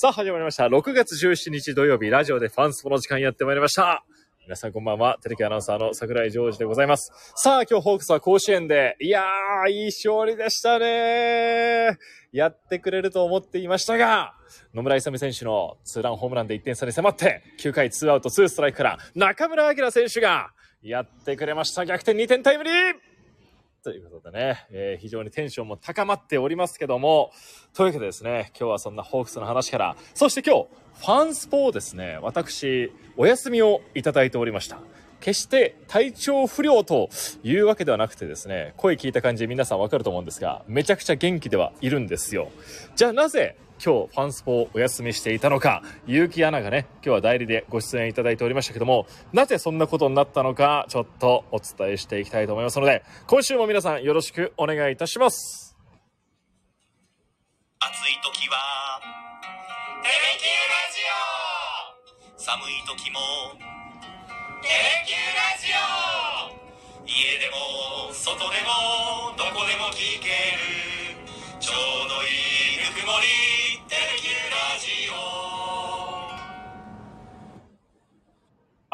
[0.00, 0.68] さあ、始まりました。
[0.68, 4.04] 6月17日土曜日、ラジオでファンスポの時間やってまいりました。
[4.42, 5.18] 皆さんこんばんは。
[5.24, 7.10] テレビアナウンサーの桜井ジョージでございます。
[7.34, 11.98] さあ、今日ホークスは甲子園で、いやー、いい勝利でしたね
[12.30, 14.34] やってくれると思っていましたが、
[14.72, 21.84] 野村勇選手のツーランホームランで1点差に迫って、9回2アウト2ストライクから、中村晃選手が、やってくれました。
[21.84, 22.74] 逆転2点タイムリー
[23.84, 27.30] ということでね、えー非常にテンションも高まっておりますけども、
[27.74, 30.68] というわけでですね、今日はそんなホークスの話から、そして今日、
[31.00, 34.78] ファンスポをですね、私、お休みをいただいておりました。
[35.20, 37.08] 決して体調不良と
[37.42, 42.50] いうわけではなくてですね、声聞いた感じ皆さんわかると思うんですが、めちゃくちゃ元気ではいるんですよ。
[42.96, 55.76] じゃあなぜ今日ファンスポをお休みしていたのか、結城アナがね、今日は代理でご出演いただいておりましたけども、なぜそんなことになったのか、ちょっとお伝えしていきたいと思いますので、今週も皆さんよろしくお願いいたします。
[57.80, 58.56] 暑い時は
[60.02, 60.98] 「テレキューラジ
[62.34, 63.20] オ」寒い時も
[64.62, 70.77] 「テレキューラジオ」家でも外でもどこでも聞ける。
[73.08, 73.26] いいぬくもり
[73.88, 75.18] 「テレキュラジオ」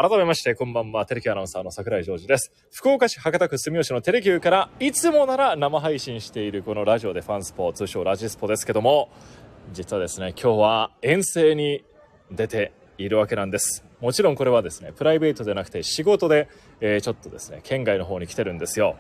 [0.08, 1.06] 改めまして、こんばんは。
[1.06, 2.52] テレキュアナウンサーの桜井ジョージです。
[2.72, 9.08] 福岡市博多区住吉のテレキューから、いつもなら生配信しているこのラジオでファンスポ、通称ラジスポですけども、
[9.72, 11.84] 実はですね、今日は遠征に
[12.30, 13.84] 出ているわけなんです。
[14.00, 16.48] もちろんこれはですね、プライベートでなくて仕事で、
[16.80, 18.96] えーちょっとですね、県外の方に来てるんですよ。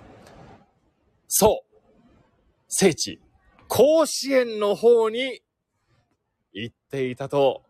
[1.26, 1.76] そう
[2.68, 3.20] 聖地、
[3.76, 5.40] 甲子園の方に
[6.52, 7.64] 行っていたと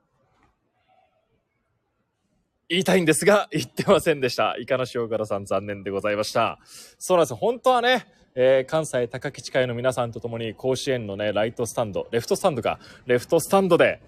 [2.68, 4.54] 言いたいんですが、言ってませんでした。
[4.58, 6.58] イカの塩辛さん残念でございました。
[6.98, 7.34] そうなんです。
[7.34, 14.02] 本当はね、えー関西高吉会の皆さんと共に甲子園のね、ライトスタンド、レフトスタンドか、レフトスタンドで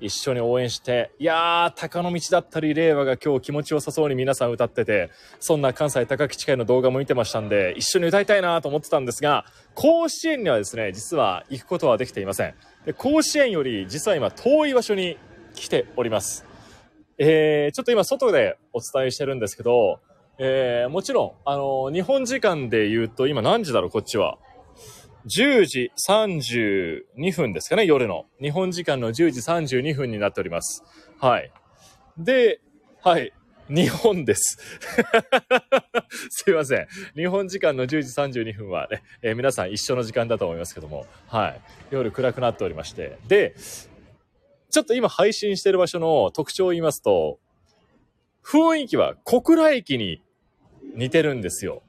[0.00, 9.44] 一緒に応援して、いやー、高野道だったり、令和が今日気持ちよさそうに皆さん歌ってて、そんな関西高吉会の動画も見てましたんで、一緒に歌いたいなと思ってたんですが、
[9.74, 12.54] 甲子園にはですね、実は行くことはできていません。
[12.84, 15.18] で甲子園より実は今遠い場所に
[15.54, 16.46] 来ております。
[17.18, 20.00] えー、ちょっと今外でお伝えしてるんですけど、
[20.38, 24.38] えー、もちろん、あの日本時間で言うと、今何時だろう、こっちは。
[25.28, 28.24] 10時32分ですかね、夜の。
[28.40, 30.82] 日本時間の10時32分になっております。
[31.18, 31.52] はい。
[32.16, 32.60] で、
[33.02, 33.32] はい。
[33.68, 34.56] 日本です。
[36.30, 36.88] すいません。
[37.14, 41.60] 日本時間の10時32分はね、えー皆さん一緒の時間だと思いますけども、はい。
[41.90, 43.18] 夜暗くなっておりまして。
[43.28, 43.54] で、
[44.70, 47.38] ちょっと今配信してる場所の特徴を言いますと、
[48.42, 50.22] 雰囲気は小倉駅に
[50.94, 51.82] 似てるんですよ。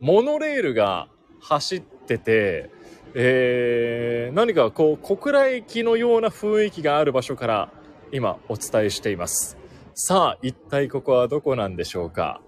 [0.00, 1.08] モノレールが
[1.40, 2.70] 走っててて、
[3.14, 7.72] えー、何かこう小倉駅のような雰囲気がある場所から
[8.12, 9.56] 今お伝えしています。
[9.94, 12.40] さあ、一体ここはどこなんでしょうか？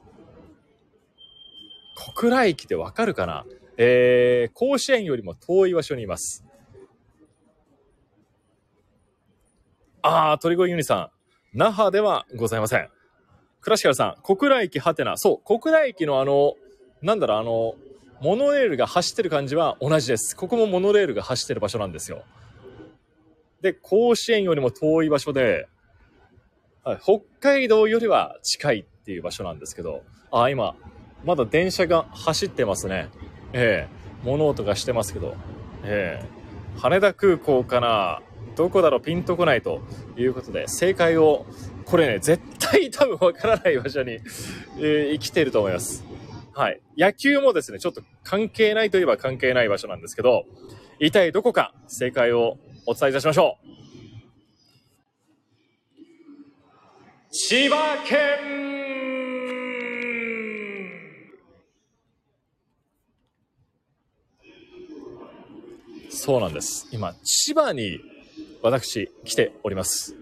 [1.97, 3.44] 小倉駅でわかるかな？
[3.76, 6.44] えー、甲子園よりも遠い場所にいます。
[10.02, 11.10] あー、鳥越ユニさ
[11.54, 11.56] ん。
[11.56, 12.88] 那覇ではございません。
[13.60, 15.16] 倉敷さん、小倉駅はてな。
[15.16, 16.54] そう、小倉駅のあの、
[17.02, 17.74] なんだろう、あの、
[18.20, 20.34] モノレールが走ってる感じは同じです。
[20.34, 22.24] ここもモノレールが走ってる場所なんですよ。
[23.60, 25.68] で、甲子園よりも遠い場所で、
[26.84, 30.02] はい、北海道よりは近いっていう場所なんですけど、
[30.32, 30.74] あ、今、
[31.24, 33.08] まだ電車が走ってますね。
[33.52, 35.36] ええ物音がしてますけど、
[35.84, 38.20] ええ羽田空港かな
[38.56, 39.80] どこだろうピンとこないと
[40.16, 41.46] いうことで、正解を、
[41.84, 44.18] これね、絶対多分わからない場所に、
[44.78, 46.07] えー生きてると思います。
[46.58, 46.80] はい。
[46.96, 50.42] 野球もですね、ちょっと関係ないといえば関係ない場所なんですけど、
[50.98, 53.69] 一体どこか正解をお伝えいたしましょう。
[57.30, 58.18] 千葉県
[66.10, 66.88] そうなんです。
[66.91, 68.00] 今、千葉に
[68.62, 70.16] 私来ております。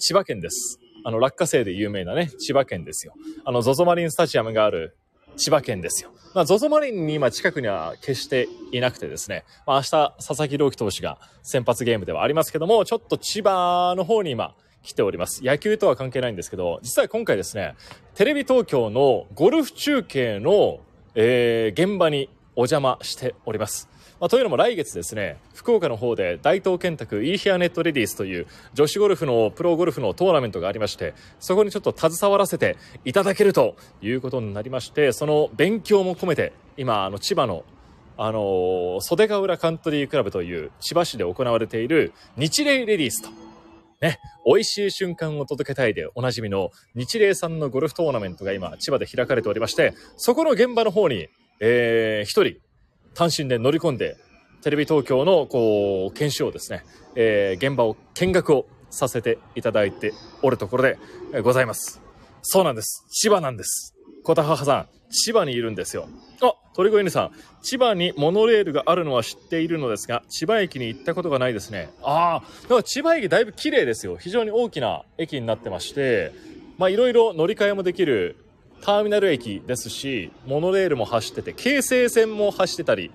[0.00, 0.80] 千葉県です。
[1.04, 3.14] あの、落花生で有名なね、千葉県ですよ。
[3.44, 4.96] あの、ゾゾマリンスタジアムがある
[5.38, 6.10] 千葉県ですよ。
[6.34, 15.44] まあ、ゾゾマリンに今近くには決していなくてですね、まあ、明日、佐々木朗希投手が先発ゲームではありますけども、ちょっと千葉の方に今来ております。
[15.44, 17.74] 野球とは関係ないんですけど、実は今回ですね、
[18.14, 20.80] テレビ東京のゴルフ中継の、
[21.14, 23.88] えー現場にお邪魔しております。
[24.20, 37.64] まあ、というのも来月ですね、福岡の方で大東建託イーヒアネットレディースという女子ゴルフのプロゴルフのトーナメントがありまして、そこにちょっと携わらせていただけるということになりまして、その勉強も込めて、今、あの、千葉の
[38.20, 43.28] あの袖ヶ浦カントリークラブという千葉市で行われている日霊レディースと
[44.00, 51.28] ね、美味しい瞬間を届けたいでおなじみの日霊さんのゴルフトーナメントが今千葉で開かれておりまして、そこの現場の方に、
[51.60, 52.60] えー、一人
[53.14, 54.16] 単身で乗り込んで、
[54.62, 56.84] テレビ東京のこう、研修をですね、
[57.14, 60.12] えー、現場を見学をさせていただいて
[60.42, 60.98] おるところで
[61.42, 62.00] ございます。
[62.42, 63.04] そうなんです。
[63.10, 63.94] 千葉なんです。
[64.24, 66.08] 小田母さん、千葉にいるんですよ。
[66.42, 67.30] あ、鳥越犬さん、
[67.62, 71.90] 千葉にモノレールがあるのは知っているのですが、千葉駅に行ったことがないですね。
[72.02, 74.16] ああ、だから千葉駅だいぶ綺麗ですよ。
[74.16, 76.32] 非常に大きな駅になってまして、
[76.76, 78.36] まあいろいろ乗り換えもできる
[78.80, 83.10] ターミナル駅ですし、モノレールも走ってて、京成線も走ってたり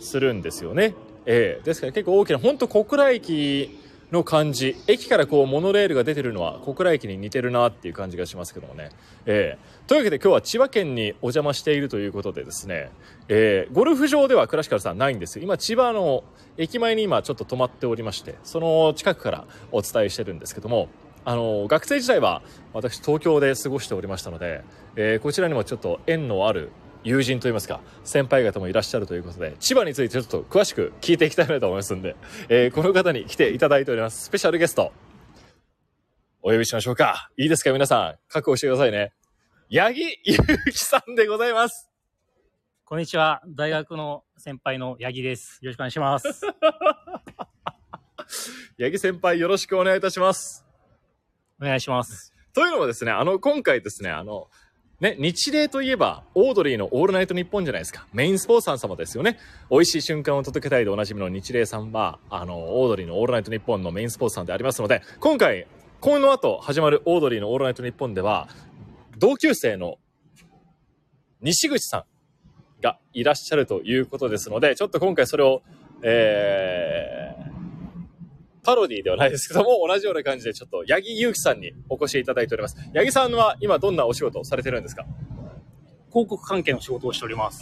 [0.00, 0.94] するんですよね。
[1.26, 3.78] ええですから結構大きな、本当小倉駅
[4.10, 8.90] の感じ、駅からこうモノレールが出てるのは小倉駅に似てるなっていう感じがしますけどもね。
[9.24, 12.90] ええというわけで今日は千葉県にお邪魔しているということでですね、
[13.28, 15.44] ええゴルフ場ではクラシカルさんないんですよ。
[15.44, 16.24] 今千葉の
[16.58, 20.88] 駅前に今ちょっと止まっておりまして、その近くからお伝えしてるんですけども、
[21.24, 22.42] あの学生時代は
[22.72, 24.62] 私東京で過ごしておりましたので、
[24.96, 26.70] えーこちらにもちょっと縁のある
[27.04, 32.16] 友人といいますか先輩方もいらっしゃるということで千葉についてちょっと詳しく聞いていきたいなと思いますんで、
[32.48, 34.24] えーこの方に来ていただいております。
[34.24, 34.92] スペシャルゲスト。
[36.42, 37.30] お呼びしましょうか。
[37.36, 38.14] いいですか皆さん。
[38.28, 39.12] 覚悟してくださいね。
[39.70, 40.38] 八木ゆう
[40.72, 41.88] きさんでございます。
[42.84, 43.40] こんにちは。
[43.46, 45.60] 大学の先輩の八木です。
[45.62, 46.28] よろしくお願いします。
[48.78, 50.64] 八木先輩よろしくお願いいたします
[51.62, 52.32] お願いします。
[52.52, 54.48] というのもですね、あの、今回ですね、あの、
[55.00, 58.06] ね、日例といえば、オードリーのオールナイトニッポンじゃないですか。
[58.12, 59.38] メインスポーツさん様ですよね。
[59.70, 65.66] 美味しい瞬間を届けたいでおなじみの日例さんは、あの、オードリーのオールナイトニッポンのメインスポーツさんでありますので、今回、
[66.00, 68.48] この後始まるオードリーのオールナイトニッポンでは、
[69.18, 69.98] 同級生の
[71.40, 72.04] 西口さん
[72.82, 75.62] がいらっしゃるということですので、ちょっと今回それを、
[76.02, 77.51] えー、
[78.64, 82.76] パロディではないですけども、同じような感じでちょっと、八木祐樹さんにお越しいただいております。
[82.94, 85.04] 八木さんは今どんなお仕事をされてるんですか？
[86.10, 87.60] 広告関係の仕事をしております。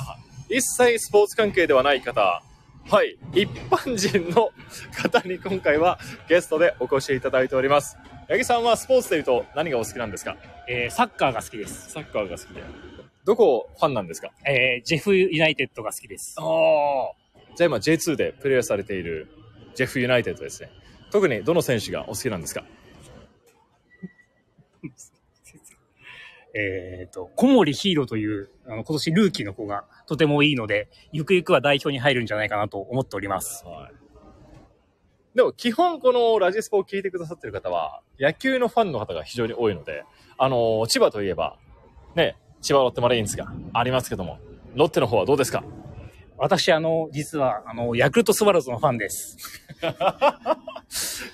[0.48, 2.42] 一切スポーツ関係ではない方、
[2.90, 4.50] はい、一般人の
[4.92, 5.98] 方に今回は
[6.28, 7.96] ゲストでお越しいただいております。
[8.28, 10.36] 八木さんはスポーツでいうと何がお好きなんですか？
[10.68, 11.90] えーサッカーが好きです。
[11.92, 12.62] サッカーが好きで。
[13.24, 14.32] どこファンなんですか？
[14.44, 16.34] えージェフユナイテッドが好きです。
[16.38, 16.46] ああ。
[17.56, 19.28] じゃあ今 J2 でプレーされている
[19.74, 20.70] ジェフユナイテッドですね。
[21.10, 22.64] 特にどの選手がお好きなんですか？
[26.52, 33.64] えっ、と、小森ヒーローという、あの、今年ルーキーの子がとてもいいので、ゆくゆくは代表に入るんじゃないかなと思っております。
[33.64, 33.92] はい。
[35.36, 40.02] でも基本このラジスポを聞いてくださってる方は野球のファンの方が非常に多いので、
[40.38, 41.56] あの、千葉といえば、
[42.16, 44.40] ね、千葉ロッテマリーンズがありますけども、
[44.74, 45.62] ロッテの方はどうですか？
[46.36, 49.36] 私、あの、実は、あの、ヤクルトスワローズのファンです。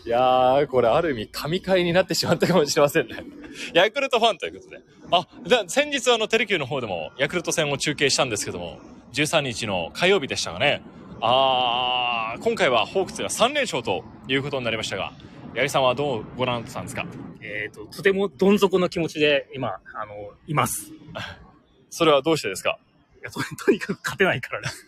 [0.05, 3.17] いやー、これある意味神回になってしまったかもしれませんね。
[3.75, 4.81] ヤクルトファンということで。
[5.11, 8.79] あ、じゃあ先日あのテレキューの方でもヤクルト戦を中継したんですけども、
[9.13, 10.83] 13日の火曜日でしたがね。
[11.21, 15.13] あー、今回はホークスが3連勝ということになりましたが、
[15.55, 17.07] 八木さんはどうご覧になってたんですか？
[17.41, 20.91] えっ、と、とてもどん底の気持ちで今、あの、います。
[21.91, 22.79] それはどうしてですか？
[23.21, 24.87] いやととにかく勝てないからです。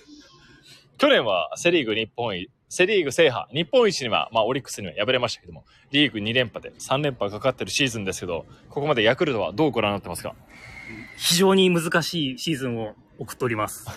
[0.98, 10.36] 去年はセリーグ日本一、セリーグ制覇、日本一には、まあオリックスには敗れましたけども、リーグ2連覇で3連覇かかってるシーズンですけど、ここまでヤクルトはどうご覧になってますか？
[11.16, 13.88] 非常に難しいシーズンを送っております。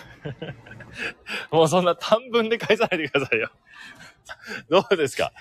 [1.52, 3.50] もうそんな短文で返さないでくださいよ。
[4.68, 5.32] どうですか？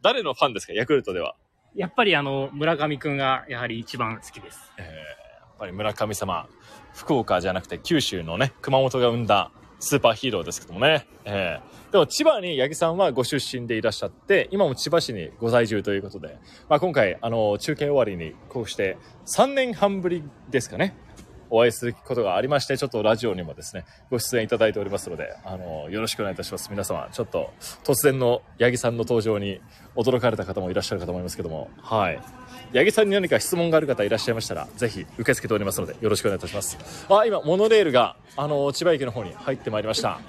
[0.00, 0.72] 誰のファンですか？
[0.72, 1.36] ヤクルトでは。
[1.74, 4.58] やっぱりあの、村上くんがやはり一番好きです。
[4.78, 5.20] えー
[5.60, 6.48] やっぱり村上様、
[6.94, 11.06] 福岡じゃなくて九州のね、熊本が生んだスーパーヒーローですけどもね。
[11.24, 18.96] えーでも千葉に八木さんはご出身でいらっしゃって、今も千葉市にご在住ということで、まあ今回、あの、中継終わりにこうして
[19.26, 20.96] 3年半ぶりですかね。
[21.50, 26.70] お会いすることがありまして、ちょっとラジオにもですね、ご出演いただいておりますので、あの、よろしくお願いいたします。
[26.70, 27.52] 皆様、ちょっと
[27.84, 29.60] 突然の八木さんの登場に
[29.96, 32.20] 驚かれた方もいらっしゃるかと思いますけども、はい。
[32.72, 36.78] 八木さんに何か質問がある方いらっしゃいましたら、ぜひ受け付けておりますので、よろしくお願いいたします。
[37.08, 40.20] あ、今、モノレールが、あの、千葉駅の方に入ってまいりました。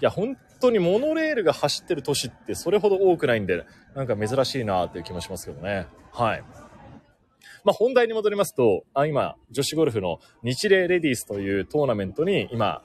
[0.00, 3.64] いや、本当にモノレールが走ってる都市ってそれほど多くないんで、
[3.94, 5.86] なんか珍しいなという気もしますけどね。
[6.12, 6.42] はい。
[7.64, 12.82] まあ、本題に戻りますと、あ今、女子ゴルフの日霊レディースというトーナメントに今、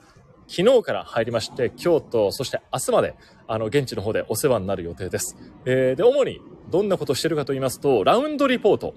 [0.48, 3.14] 昨日から入りまして、今日と、そして明日まで、
[3.46, 5.36] あの、現地の方でお世話になる予定です。
[5.66, 8.94] えー、で、主にどんなことをしてるかと言いますと、ラウンドリポート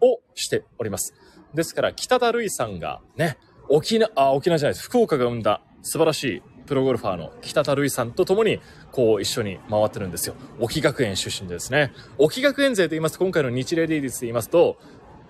[0.00, 1.14] をしております。
[1.52, 4.84] ですから、北田瑠衣さんがね、沖縄、あ、沖縄じゃないです。
[4.84, 8.60] 福岡が生んだ素晴らしいプロゴルファーの北田瑠衣さんと共に、
[8.92, 10.34] こう一緒に回ってるんですよ。
[10.60, 11.92] 沖学園出身でですね。
[12.18, 14.76] 沖学園勢と言いますと、今回の日霊レディースで言いますと、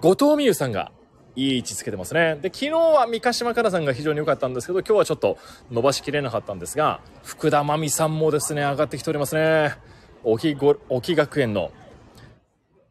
[0.01, 0.93] 後藤美優さんが
[1.35, 2.37] いい位置つけてますね。
[2.37, 5.39] で、昨日は三ヶ島かなさんが非常に良かったんですけど、今日はちょっと
[5.71, 9.75] 伸ばしきれなかったんですが、福田真美さんもですね、上がってきておりますね。
[10.23, 11.73] 沖ご、沖学園の、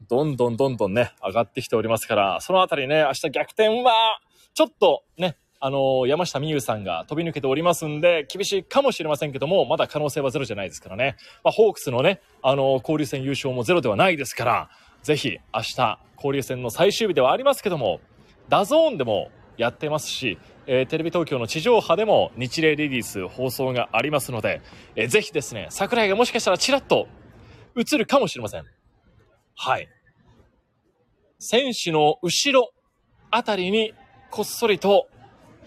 [0.09, 4.19] どんどんどんどんね、上がってきておりますから、そのあたりね、明日逆転は、
[4.53, 11.15] ちょっとね、あの山下美優さんが飛び抜けておりますんで、厳しいかもしれませんけども、まだ可能性はゼロじゃないですからね。
[11.43, 14.69] まあ、ホークスのね、あの交流戦優勝もゼロではないですから、
[15.03, 17.99] ぜひ明日、交流戦の最終日ではありますけども、
[18.49, 24.61] DAZN でもやってますし、えーテレビ東京の地上波でもニチレイレディス放送がありますので、
[24.95, 27.07] えーぜひですね、櫻井がもしかしたらちらっと
[27.75, 28.63] 映るかもしれません。
[29.55, 29.87] はい。
[31.39, 32.71] 選手の後ろ
[33.31, 33.93] あたりに
[34.31, 35.07] こっそりと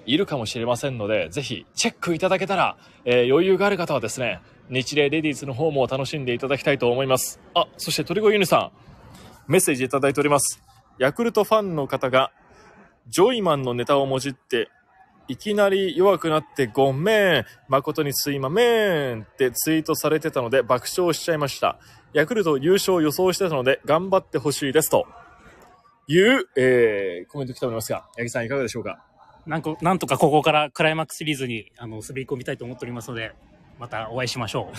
[0.07, 7.41] いるかもしれませんので、ぜひチェックいただけたら、えー余裕がある方はですね、日霊レディースの方も楽しんでいただきたいと思います。
[7.55, 8.90] あ、そして鳥越ユニさん、
[9.51, 10.63] メッセージいただいております。
[10.99, 12.31] ヤクルトファンの方が、
[13.09, 14.71] ジョイマンのネタをもじって、
[15.27, 21.81] いきなり弱くなってごめん、誠にすいまめんってツイートされてたので爆笑しちゃいました。
[22.13, 25.09] ヤクルト優勝予想してたので頑張ってほしいですと
[26.07, 29.05] いう、えー、コメント来ておりますが、八木さんいかがでしょうか？
[29.47, 33.33] なんと、なんとかここからクライマックスシリーズに、あの、滑り込みたいと思っておりますので、
[33.81, 34.77] またお会いしましょう。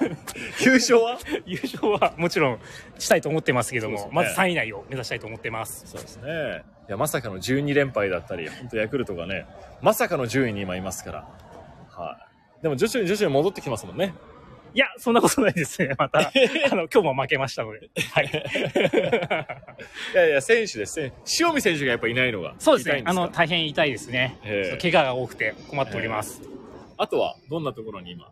[0.64, 1.18] 優勝は？
[1.44, 2.58] 優勝はもちろん
[2.98, 5.86] したいと思ってますけども、ねまず3位以内を目指したいと思ってます。
[5.86, 6.62] そうですね。
[6.88, 9.44] いや、まさかの12連敗だったり、本当ヤクルトがね、
[9.82, 11.28] まさかの順位に今いますから。
[11.90, 12.18] は
[12.60, 12.62] い。
[12.62, 14.14] でも徐々に徐々に戻ってきますもんね。
[14.72, 15.94] いや、そんなことないですね。
[15.98, 16.22] また、あ
[16.74, 17.90] の、今日も負けましたので。
[18.12, 18.30] はい。
[20.14, 21.12] いやいや、選手ですね。
[21.38, 22.54] 塩見選手がやっぱいないのが。
[22.58, 23.02] そうですね。
[23.04, 24.38] あの、大変痛いですね。
[24.80, 26.59] 怪我が多くて困っております。
[27.02, 28.30] あとは、どんなところに今、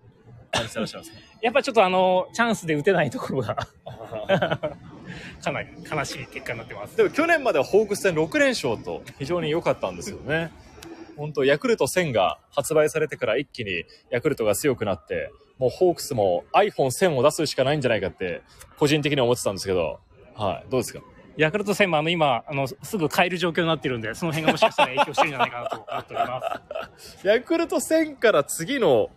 [0.53, 1.19] 感じてらっしゃいますか？
[1.41, 3.55] やっぱちょっとあの、チャンスで打てないところが、
[5.43, 6.97] かなり悲しい結果になってます。
[6.97, 10.51] でも去年まではホークス戦6連勝と非常に良かったんですよね。
[11.17, 18.43] 本当ヤクルト1000が発売されてから一気にヤクルトが強くなって、もうホークスも iPhone1000 を出すしかないんじゃないかって、
[18.79, 19.99] 個人的には思ってたんですけど、
[20.35, 21.01] はい、どうですか？
[21.39, 26.43] ヤクルト戦もあの今、あの、すぐ買える状況になってるんで、その辺がもしかしたら影響してるんじゃないかなと思っておりま
[26.99, 27.27] す。
[27.27, 29.09] ヤクルト1000から次の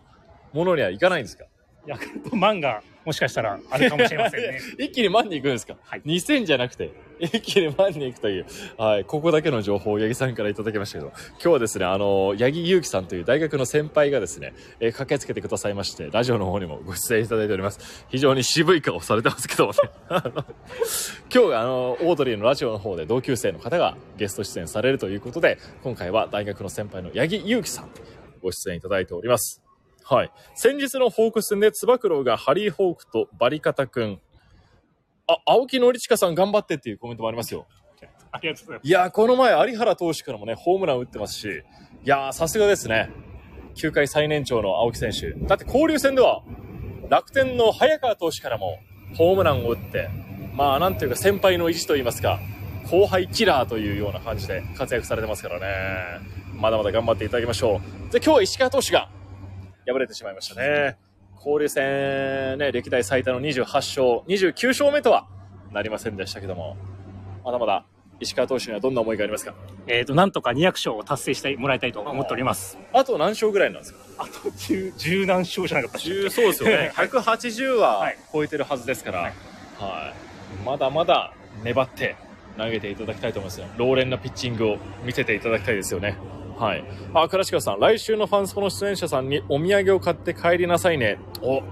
[0.52, 1.44] ものにはいかないんですか？
[1.86, 4.60] ヤクルトマンがもしかしたらあるかもしれませんね。
[4.78, 6.90] 一気に万に行くんですか、はい2000じゃなくて、
[7.20, 18.04] 一気に万に行くという、はい、ここだけの情報を八木さんからいただきましたけど、今日はですね、あの、八木祐樹さんという大学の先輩がですね、えー駆けつけてくださいまして、ラジオの方にもご出演いただいております。
[18.08, 19.78] 非常に渋い顔されてますけどもね。
[21.32, 27.90] 今日があの、オードリーのラジオの方で同級生の方がゲスト出演されるということで、今回は大学の先輩の八木祐樹さん、
[28.42, 29.61] ご出演いただいております。
[30.12, 30.32] はい。
[30.54, 34.20] 先日のホークス戦で、つば九郎がハリー・ホークとバリカタ君。
[35.26, 37.66] あ、青木のりちかさん頑張ってっていうコメントもありますよ。
[38.30, 38.88] ありがとうございます。
[38.88, 41.62] いやー、この前、有原投手からもね、ホームラン打ってますし、い
[42.04, 43.08] やー、さすがですね。
[43.74, 45.30] 球界最年長の青木選手。
[45.46, 46.42] だって交流戦では、
[47.08, 48.80] 楽天の早川投手からも
[49.16, 50.10] ホームランを打って、
[50.52, 52.38] まあ、なんていうか先輩の意地といいますか、
[52.90, 55.66] 後輩キラーというような感じで活躍されてますからね。
[56.60, 58.12] まだまだ頑張っていただきましょう。
[58.12, 59.08] で、今日は石川投手が
[59.86, 60.96] 敗れてしまいましたね。
[61.36, 65.26] 交流戦ね、歴代最多の28勝、29勝目とは
[65.72, 66.76] なりませんでしたけども、
[67.44, 67.84] まだまだ
[68.20, 69.54] 石川投手にはどんな思いがありますか？
[69.88, 72.78] えっ、と、なんとか200勝を達成してもらいたいと思っております。
[72.92, 73.98] あと何勝ぐらいなんですか？
[74.18, 76.76] あと10、10何勝じゃなかったっけ？10そうですよね。
[76.94, 80.64] はい180ははい超えてるはずですから、ははいい。
[80.64, 81.32] まだまだ
[81.64, 82.14] 粘って
[82.56, 83.66] 投げていただきたいと思いますよ。
[83.78, 86.16] 老練なピッチングを見せていただきたいですよね。
[86.58, 86.84] はい。
[87.14, 91.18] あ、倉敷さん、来週のファンスポの出演者さんにお土産を買って帰りなさいね。
[91.40, 91.62] お、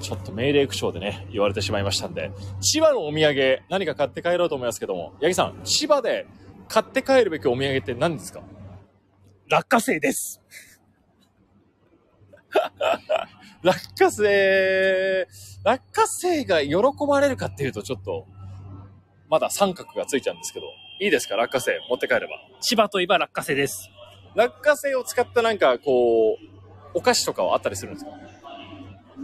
[0.00, 2.30] ちょっと命令口調でね、言われてしまいましたんで、
[2.60, 6.26] 千葉のお土産、何か買って帰ろうと思いますけども、八木さん、千葉で
[6.68, 8.42] 買って帰るべきお土産って何ですか？
[9.50, 10.40] 落花生です。
[13.62, 15.26] 落花生、
[15.64, 16.76] 落花生が喜
[17.08, 18.26] ばれるかっていうとちょっと、
[19.28, 20.66] まだ三角がついちゃうんですけど、
[21.00, 21.36] いいですか？
[21.36, 22.28] 落花生持って帰れば。
[22.60, 23.90] 千葉といえば落花生です。
[24.38, 26.36] 落花生を使ったなんかこう、
[26.94, 28.12] お菓子とかはあったりするんですか？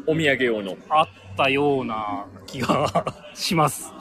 [0.08, 0.76] お土産用の。
[0.90, 3.04] あったような気が
[3.34, 3.92] します。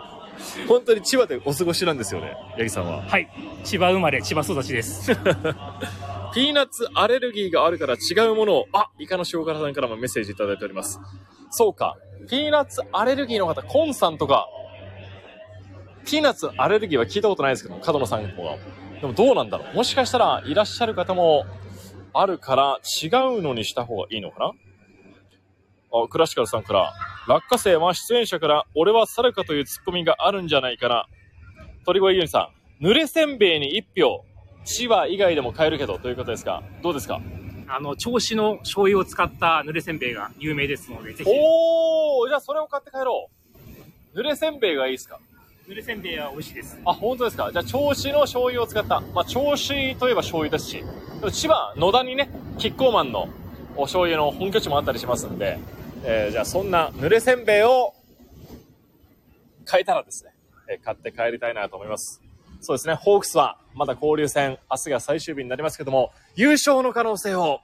[0.68, 3.02] 本当に千葉でお過ごしなんですよね、八木さんは。
[3.02, 3.28] はい。
[3.64, 5.12] 千葉生まれ、千葉育ちです。
[6.34, 11.00] ピーナッツアレルギーがあるから違うものを、あ、イカの塩辛さんからもメッセージいただいております。
[11.50, 11.96] そうか。
[12.28, 14.46] ピーナッツアレルギーの方、コンさんとか、
[16.06, 18.56] ピーナッツアレルギーは聞いたことないですけど、角野さんとか。
[19.00, 19.76] でもどうなんだろう。
[19.76, 21.46] もしかしたらいらっしゃる方も
[22.12, 23.06] あるから違
[23.38, 24.52] うのにした方がいいのかな？
[25.92, 26.92] あ、クラシカルさんから、
[27.26, 31.06] 落花生は出演者から、俺は猿かというツッコミがあるんじゃないかな。
[31.84, 34.24] 鳥越ゆりさん、濡れせんべいに1票。
[34.64, 37.20] 千葉以外でも買えるけど、ということですが、どうですか？
[37.66, 43.30] あの、銚子の醤油を使った濡れせんべいが有名ですので、ぜひ、おー、じゃあそれを買って帰ろ
[44.14, 44.18] う。
[44.18, 45.18] 濡れせんべいがいいですか？
[45.70, 46.76] 濡れせんべいは美味しいです。
[46.84, 47.48] あ、本当ですか？
[47.52, 48.98] じゃあ、銚子の醤油を使った。
[49.14, 50.84] まあ、銚子といえば醤油ですし、で
[51.26, 53.28] も千葉、野田にね、キッコーマンの
[53.76, 55.60] お醤油の本拠地もあったりしますんで、
[56.02, 57.94] えーじゃあ、そんな濡れせんべいを
[59.64, 60.32] 買えたらですね、
[60.68, 62.20] えー買って帰りたいなと思います。
[62.60, 67.60] そうですね、ホークスはまだ交流戦、明日が最終日になりますけども、優勝の可能性を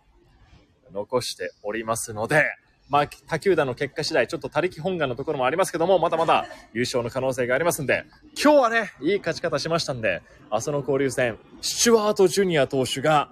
[0.92, 2.44] 残しておりますので、
[2.88, 8.04] まあ、他球団の結果次第、ちょっと他力本願のところもありますけども、まだまだ優勝の可能性がありますんで、
[8.40, 13.30] 今日はね、いい勝ち方しましたんで、明日の交流戦、スチュワート・ジュニア投手が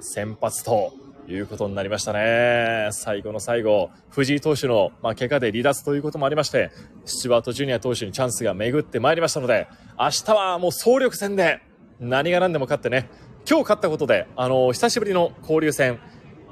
[0.00, 0.92] 先発と
[1.28, 2.88] いうことになりましたね。
[2.90, 6.70] 最後の最後、藤井投手の、まあ、怪我で離脱ということもありまして、
[7.04, 9.68] スチュワート・ジュニア投手にチャンスが巡ってまいりましたので、
[9.98, 11.60] 明日はもう総力戦で
[12.00, 13.08] 何が何でも勝ってね、
[13.48, 16.00] 今日勝ったことで、あの久しぶりの交流戦、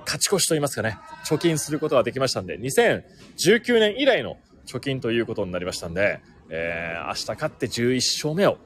[0.09, 8.57] 勝ち越しと言いますかね、貯金することができましたんで、2019年以来の貯金ということになりましたんで、えー、明日勝って11勝目を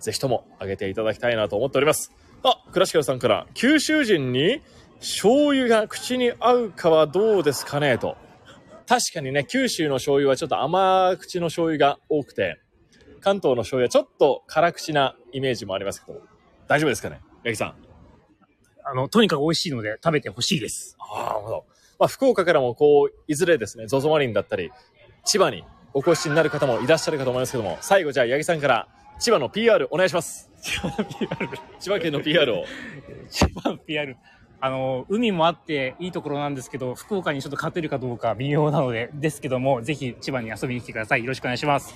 [0.00, 2.12] ぜひとも上げていただきたいなと思っております。
[2.42, 4.60] あ、クラシカルさんから、九州人に
[4.98, 7.96] 醤油が口に合うかはどうですかね？
[7.98, 8.16] と。
[8.88, 12.58] 確かにね、九州の醤油はちょっと甘口の醤油が多くて、
[13.20, 16.20] 関東の醤油はちょっと辛口なイメージもありますけど、
[16.66, 17.20] 大丈夫ですかね？
[17.44, 17.87] 八木さん。
[18.90, 20.96] あの、とにかく美味しいので食べてほしいです。
[20.98, 21.64] ああ、なるほど。
[21.98, 24.70] まあ、福岡からもこう、いずれですね、ゾゾマリンだったり、
[25.24, 25.64] 千葉に
[25.94, 30.50] お越しになる方もいらっしゃるかと思いますけども、最後じゃあ八木さんから千葉の PR お願いします。
[31.80, 32.64] 千葉県の PR を。
[33.28, 34.16] 千葉の PR。
[34.60, 41.20] あの、海もあっていいところなんですけど、福岡にちょっと勝てるかどうか微妙なので、ですけども、ぜひ千葉に遊びに来てください。
[41.20, 41.94] よろしくお願いします。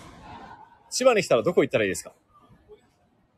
[0.91, 2.13] 千葉に来たらどこ行ったらいいですか？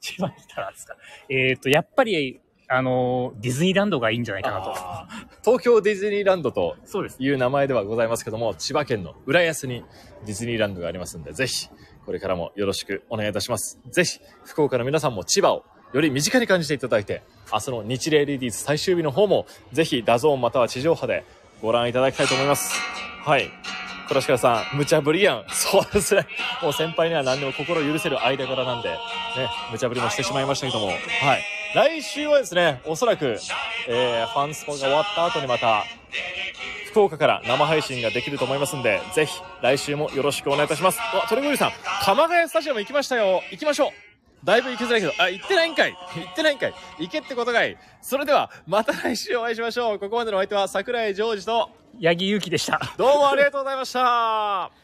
[0.01, 0.97] 千葉に来たらですか？
[1.31, 4.75] えっ、と、やっぱり、あの、ディズニーランドがいいんじゃないかなと。
[5.45, 6.77] 東京ディズニーランドと。
[7.19, 9.85] いう名前ではございますけども、千葉県の浦安に
[10.27, 11.69] ディズニーランドがありますんで、ぜひ、
[12.07, 13.79] これからもよろしくお願いいたします。
[13.91, 17.23] ぜひ、福岡の皆さんも千葉をより身近に感じていただいて、
[17.53, 21.25] 明日のニチレイレディス最終日の方も、ぜひ、 DAZN または地上波で
[21.63, 22.75] ご覧いただきたいと思います。
[23.25, 23.49] はい。
[24.09, 25.45] 倉敷さん、無茶ぶりやん。
[25.53, 26.27] そうですね。
[26.63, 28.97] もう先輩には何でも心許せる間柄なんで、ね、
[29.71, 31.54] 無茶ぶりもしてしまいましたけども、はい。
[31.75, 33.37] 来週はですね、おそらく、
[33.89, 35.85] えー、ファンスポが終わった後にまた、
[36.91, 41.01] 福岡から生配信ができると思いますんで、ぜひ来週もよろしくお願いいたします。
[41.01, 41.73] あ、鳥越さん、
[42.05, 43.43] 鎌ヶ谷スタジアム行きましたよ。
[43.51, 43.91] 行きましょう。
[44.45, 49.99] だいぶ行きづらいけど、あ、行ってないんかい行ってないんかい行けってことかいそれでは、また来週お会いしましょう。
[49.99, 52.81] ここまでのお相手は桜井ジョージと、八木ゆうきでした。
[52.97, 54.84] どうもありがとうございました。